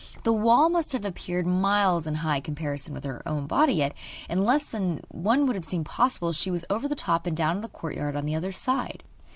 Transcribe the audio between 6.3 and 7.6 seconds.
she was over the top and down